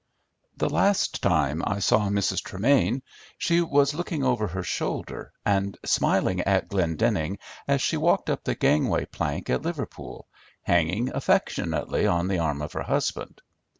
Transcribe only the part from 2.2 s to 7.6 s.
Tremain she was looking over her shoulder and smiling at Glendenning